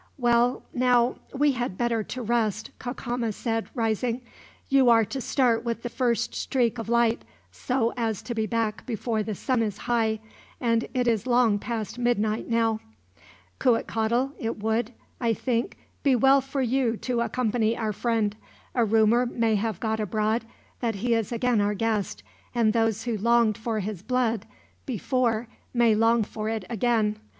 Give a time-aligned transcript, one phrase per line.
[0.17, 4.21] "Well now, we had better to rest," Cacama said, rising.
[4.67, 8.83] "You are to start with the first streak of light, so as to be back
[8.87, 10.19] before the sun is high,
[10.59, 12.79] and it is long past midnight now.
[13.59, 18.35] "Cuitcatl, it would, I think, be well for you to accompany our friend.
[18.73, 20.45] A rumor may have got abroad
[20.79, 22.23] that he is again our guest,
[22.55, 24.47] and those who longed for his blood,
[24.87, 27.19] before, may long for it again.